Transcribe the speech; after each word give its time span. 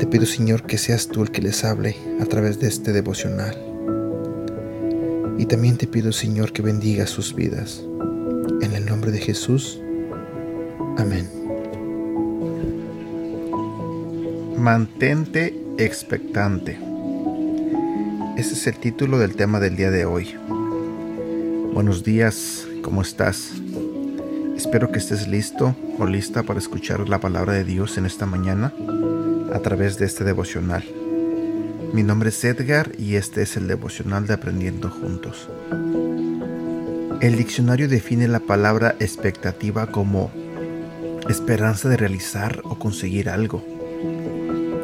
Te 0.00 0.06
pido, 0.06 0.24
Señor, 0.24 0.62
que 0.62 0.78
seas 0.78 1.08
tú 1.08 1.22
el 1.22 1.30
que 1.30 1.42
les 1.42 1.62
hable 1.62 1.94
a 2.22 2.24
través 2.24 2.58
de 2.58 2.68
este 2.68 2.90
devocional. 2.90 3.54
Y 5.36 5.44
también 5.44 5.76
te 5.76 5.86
pido, 5.86 6.10
Señor, 6.10 6.54
que 6.54 6.62
bendiga 6.62 7.06
sus 7.06 7.34
vidas. 7.34 7.84
En 8.62 8.72
el 8.72 8.86
nombre 8.86 9.10
de 9.10 9.18
Jesús. 9.18 9.78
Amén. 10.96 11.28
Mantente 14.56 15.54
expectante. 15.76 16.78
Ese 18.38 18.54
es 18.54 18.66
el 18.68 18.76
título 18.76 19.18
del 19.18 19.36
tema 19.36 19.60
del 19.60 19.76
día 19.76 19.90
de 19.90 20.06
hoy. 20.06 20.34
Buenos 21.74 22.04
días, 22.04 22.66
¿cómo 22.82 23.02
estás? 23.02 23.50
Espero 24.56 24.92
que 24.92 24.98
estés 24.98 25.28
listo 25.28 25.76
o 25.98 26.06
lista 26.06 26.42
para 26.42 26.58
escuchar 26.58 27.06
la 27.06 27.20
palabra 27.20 27.52
de 27.52 27.64
Dios 27.64 27.98
en 27.98 28.06
esta 28.06 28.24
mañana 28.24 28.72
a 29.52 29.60
través 29.60 29.98
de 29.98 30.06
este 30.06 30.24
devocional. 30.24 30.84
Mi 31.92 32.02
nombre 32.02 32.28
es 32.28 32.44
Edgar 32.44 32.92
y 32.98 33.16
este 33.16 33.42
es 33.42 33.56
el 33.56 33.66
devocional 33.66 34.26
de 34.26 34.34
Aprendiendo 34.34 34.90
Juntos. 34.90 35.48
El 37.20 37.36
diccionario 37.36 37.88
define 37.88 38.28
la 38.28 38.40
palabra 38.40 38.96
expectativa 39.00 39.88
como 39.88 40.30
esperanza 41.28 41.88
de 41.88 41.96
realizar 41.96 42.60
o 42.64 42.78
conseguir 42.78 43.28
algo 43.28 43.64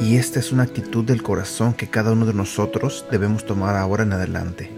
y 0.00 0.16
esta 0.16 0.40
es 0.40 0.52
una 0.52 0.64
actitud 0.64 1.04
del 1.04 1.22
corazón 1.22 1.72
que 1.72 1.88
cada 1.88 2.12
uno 2.12 2.26
de 2.26 2.34
nosotros 2.34 3.06
debemos 3.10 3.46
tomar 3.46 3.76
ahora 3.76 4.02
en 4.02 4.12
adelante. 4.12 4.70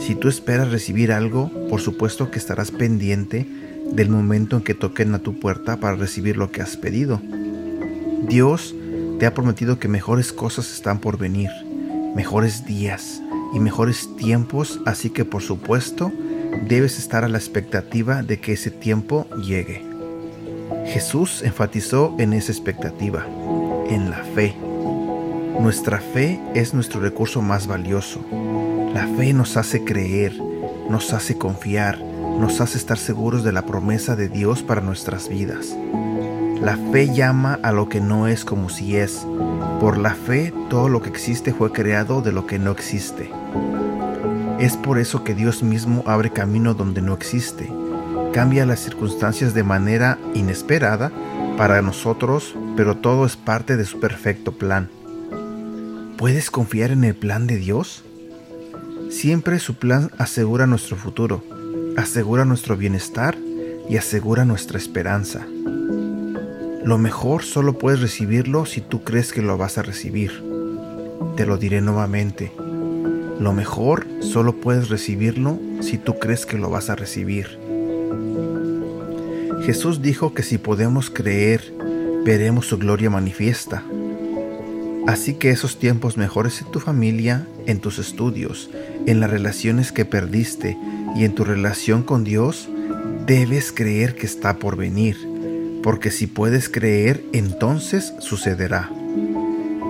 Si 0.00 0.14
tú 0.14 0.28
esperas 0.28 0.70
recibir 0.70 1.12
algo, 1.12 1.50
por 1.68 1.80
supuesto 1.80 2.30
que 2.30 2.38
estarás 2.38 2.70
pendiente 2.70 3.46
del 3.92 4.10
momento 4.10 4.56
en 4.56 4.62
que 4.62 4.74
toquen 4.74 5.14
a 5.14 5.20
tu 5.20 5.38
puerta 5.38 5.78
para 5.78 5.96
recibir 5.96 6.36
lo 6.36 6.50
que 6.50 6.60
has 6.60 6.76
pedido. 6.76 7.20
Dios 8.26 8.74
te 9.18 9.26
ha 9.26 9.34
prometido 9.34 9.78
que 9.78 9.88
mejores 9.88 10.32
cosas 10.32 10.72
están 10.72 10.98
por 10.98 11.18
venir, 11.18 11.50
mejores 12.14 12.64
días 12.64 13.22
y 13.54 13.60
mejores 13.60 14.14
tiempos, 14.16 14.80
así 14.86 15.10
que 15.10 15.24
por 15.24 15.42
supuesto 15.42 16.12
debes 16.66 16.98
estar 16.98 17.24
a 17.24 17.28
la 17.28 17.38
expectativa 17.38 18.22
de 18.22 18.40
que 18.40 18.52
ese 18.52 18.70
tiempo 18.70 19.26
llegue. 19.42 19.84
Jesús 20.86 21.42
enfatizó 21.42 22.14
en 22.18 22.32
esa 22.32 22.52
expectativa 22.52 23.26
en 23.88 24.10
la 24.10 24.22
fe. 24.34 24.54
Nuestra 25.60 26.00
fe 26.00 26.40
es 26.54 26.74
nuestro 26.74 27.00
recurso 27.00 27.42
más 27.42 27.66
valioso. 27.66 28.24
La 28.94 29.06
fe 29.16 29.32
nos 29.32 29.56
hace 29.56 29.84
creer, 29.84 30.36
nos 30.88 31.12
hace 31.12 31.36
confiar, 31.36 31.98
nos 31.98 32.60
hace 32.60 32.78
estar 32.78 32.98
seguros 32.98 33.44
de 33.44 33.52
la 33.52 33.66
promesa 33.66 34.16
de 34.16 34.28
Dios 34.28 34.62
para 34.62 34.80
nuestras 34.80 35.28
vidas. 35.28 35.76
La 36.60 36.76
fe 36.90 37.14
llama 37.14 37.58
a 37.62 37.70
lo 37.70 37.88
que 37.88 38.00
no 38.00 38.26
es 38.26 38.44
como 38.44 38.68
si 38.68 38.96
es. 38.96 39.24
Por 39.80 39.96
la 39.96 40.14
fe 40.14 40.52
todo 40.68 40.88
lo 40.88 41.00
que 41.00 41.08
existe 41.08 41.52
fue 41.52 41.70
creado 41.70 42.20
de 42.20 42.32
lo 42.32 42.46
que 42.46 42.58
no 42.58 42.72
existe. 42.72 43.30
Es 44.58 44.76
por 44.76 44.98
eso 44.98 45.22
que 45.22 45.36
Dios 45.36 45.62
mismo 45.62 46.02
abre 46.04 46.32
camino 46.32 46.74
donde 46.74 47.00
no 47.00 47.14
existe, 47.14 47.70
cambia 48.32 48.66
las 48.66 48.80
circunstancias 48.80 49.54
de 49.54 49.62
manera 49.62 50.18
inesperada 50.34 51.12
para 51.56 51.80
nosotros, 51.80 52.56
pero 52.76 52.96
todo 52.96 53.24
es 53.24 53.36
parte 53.36 53.76
de 53.76 53.84
su 53.84 54.00
perfecto 54.00 54.50
plan. 54.50 54.90
¿Puedes 56.16 56.50
confiar 56.50 56.90
en 56.90 57.04
el 57.04 57.14
plan 57.14 57.46
de 57.46 57.56
Dios? 57.56 58.02
Siempre 59.10 59.60
su 59.60 59.74
plan 59.74 60.10
asegura 60.18 60.66
nuestro 60.66 60.96
futuro, 60.96 61.44
asegura 61.96 62.44
nuestro 62.44 62.76
bienestar 62.76 63.38
y 63.88 63.96
asegura 63.96 64.44
nuestra 64.44 64.76
esperanza. 64.76 65.46
Lo 66.88 66.96
mejor 66.96 67.42
solo 67.44 67.76
puedes 67.76 68.00
recibirlo 68.00 68.64
si 68.64 68.80
tú 68.80 69.04
crees 69.04 69.34
que 69.34 69.42
lo 69.42 69.58
vas 69.58 69.76
a 69.76 69.82
recibir. 69.82 70.42
Te 71.36 71.44
lo 71.44 71.58
diré 71.58 71.82
nuevamente. 71.82 72.50
Lo 73.38 73.52
mejor 73.52 74.06
solo 74.20 74.54
puedes 74.54 74.88
recibirlo 74.88 75.58
si 75.80 75.98
tú 75.98 76.18
crees 76.18 76.46
que 76.46 76.56
lo 76.56 76.70
vas 76.70 76.88
a 76.88 76.96
recibir. 76.96 77.58
Jesús 79.66 80.00
dijo 80.00 80.32
que 80.32 80.42
si 80.42 80.56
podemos 80.56 81.10
creer, 81.10 81.74
veremos 82.24 82.64
su 82.68 82.78
gloria 82.78 83.10
manifiesta. 83.10 83.84
Así 85.06 85.34
que 85.34 85.50
esos 85.50 85.78
tiempos 85.78 86.16
mejores 86.16 86.62
en 86.62 86.70
tu 86.70 86.80
familia, 86.80 87.46
en 87.66 87.80
tus 87.80 87.98
estudios, 87.98 88.70
en 89.04 89.20
las 89.20 89.28
relaciones 89.28 89.92
que 89.92 90.06
perdiste 90.06 90.78
y 91.14 91.26
en 91.26 91.34
tu 91.34 91.44
relación 91.44 92.02
con 92.02 92.24
Dios, 92.24 92.66
debes 93.26 93.72
creer 93.72 94.14
que 94.14 94.24
está 94.24 94.56
por 94.56 94.76
venir, 94.76 95.27
porque 95.82 96.10
si 96.10 96.26
puedes 96.26 96.68
creer, 96.68 97.24
entonces 97.32 98.14
sucederá. 98.18 98.90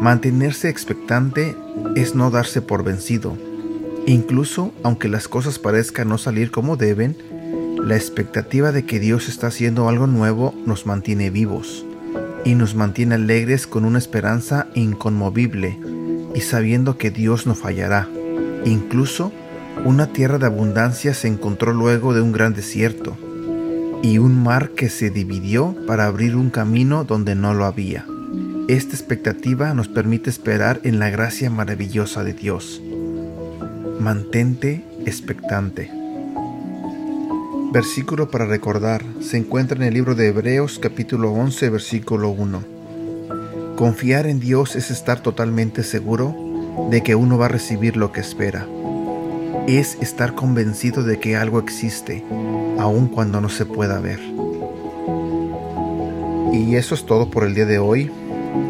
Mantenerse 0.01 0.69
expectante 0.69 1.57
es 1.97 2.15
no 2.15 2.31
darse 2.31 2.63
por 2.63 2.85
vencido. 2.85 3.37
Incluso 4.07 4.73
aunque 4.83 5.09
las 5.09 5.29
cosas 5.29 5.59
parezcan 5.59 6.09
no 6.09 6.19
salir 6.19 6.51
como 6.51 6.77
deben, 6.77 7.17
la 7.83 7.97
expectativa 7.97 8.73
de 8.73 8.85
que 8.85 9.01
Dios 9.01 9.29
está 9.29 9.49
haciendo 9.49 9.89
algo 9.89 10.07
nuevo 10.07 10.55
nos 10.67 10.87
mantiene 10.87 11.31
vivos 11.31 11.85
y 12.45 12.55
nos 12.55 12.75
mantiene 12.75 13.17
alegres 13.17 13.67
con 13.67 13.85
una 13.85 13.99
esperanza 13.99 14.69
inconmovible 14.75 15.79
y 16.35 16.41
sabiendo 16.41 16.97
que 16.97 17.11
Dios 17.11 17.47
no 17.47 17.55
fallará. 17.55 18.09
Incluso 18.65 19.33
una 19.85 20.13
tierra 20.13 20.39
de 20.39 20.47
abundancia 20.47 21.15
se 21.15 21.29
encontró 21.29 21.73
luego 21.73 22.15
de 22.15 22.21
un 22.21 22.33
gran 22.33 22.55
desierto 22.55 23.17
y 24.03 24.19
un 24.19 24.43
mar 24.43 24.71
que 24.71 24.89
se 24.89 25.11
dividió 25.11 25.75
para 25.87 26.07
abrir 26.07 26.37
un 26.37 26.51
camino 26.51 27.05
donde 27.05 27.35
no 27.35 27.55
lo 27.55 27.65
había. 27.65 28.07
Esta 28.69 28.95
expectativa 28.95 29.75
nos 29.75 29.89
permite 29.89 30.31
esperar 30.31 30.81
en 30.85 30.99
la 30.99 31.11
gracia 31.11 31.51
maravillosa 31.51 32.23
de 32.23 32.35
Dios. 32.35 32.83
Mantente 34.01 34.85
expectante. 35.07 35.91
Versículo 37.73 38.31
para 38.31 38.47
recordar 38.47 39.05
se 39.21 39.37
encuentra 39.37 39.77
en 39.77 39.85
el 39.85 39.95
libro 39.95 40.15
de 40.15 40.29
Hebreos 40.29 40.79
capítulo 40.79 41.33
11 41.33 41.71
versículo 41.71 42.31
1. 42.31 42.63
Confiar 43.77 44.27
en 44.27 44.41
Dios 44.41 44.77
es 44.77 44.91
estar 44.91 45.21
totalmente 45.21 45.83
seguro 45.83 46.35
de 46.91 47.03
que 47.03 47.15
uno 47.15 47.39
va 47.39 47.47
a 47.47 47.51
recibir 47.51 47.97
lo 47.97 48.13
que 48.13 48.21
espera. 48.21 48.67
Es 49.69 49.99
estar 50.01 50.35
convencido 50.35 51.03
de 51.03 51.21
que 51.21 51.37
algo 51.37 51.59
existe, 51.59 52.25
aun 52.79 53.07
cuando 53.07 53.39
no 53.43 53.51
se 53.51 53.67
pueda 53.67 54.01
ver. 54.01 54.19
Y 56.55 56.77
eso 56.77 56.95
es 56.95 57.05
todo 57.05 57.29
por 57.29 57.45
el 57.45 57.55
día 57.55 57.67
de 57.67 57.79
hoy. 57.79 58.11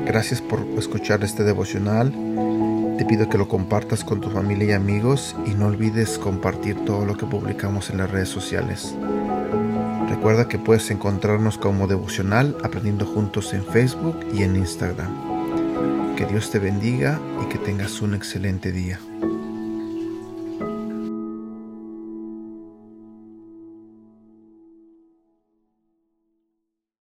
Gracias 0.07 0.43
por 0.43 0.67
escuchar 0.77 1.23
este 1.23 1.45
devocional. 1.45 2.13
Te 2.99 3.05
pido 3.05 3.29
que 3.29 3.39
lo 3.39 3.47
compartas 3.47 4.03
con 4.03 4.21
tu 4.21 4.29
familia 4.29 4.71
y 4.71 4.73
amigos 4.73 5.37
y 5.47 5.51
no 5.51 5.67
olvides 5.67 6.19
compartir 6.19 6.85
todo 6.85 7.05
lo 7.05 7.17
que 7.17 7.27
publicamos 7.27 7.91
en 7.91 7.99
las 7.99 8.11
redes 8.11 8.31
sociales. 8.31 8.93
Recuerda 10.09 10.49
que 10.49 10.59
puedes 10.59 10.91
encontrarnos 10.91 11.59
como 11.59 11.87
devocional 11.87 12.57
aprendiendo 12.65 13.07
juntos 13.07 13.55
en 13.55 13.65
Facebook 13.65 14.19
y 14.35 14.43
en 14.43 14.57
Instagram. 14.57 16.17
Que 16.17 16.27
Dios 16.27 16.51
te 16.51 16.59
bendiga 16.59 17.21
y 17.41 17.49
que 17.49 17.59
tengas 17.59 18.03
un 18.03 18.17
excelente 18.17 18.73
día. 18.73 18.99